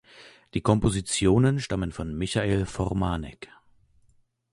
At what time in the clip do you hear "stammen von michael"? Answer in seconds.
1.59-2.65